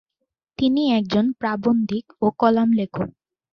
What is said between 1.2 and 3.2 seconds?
প্রাবন্ধিক ও column লেখক।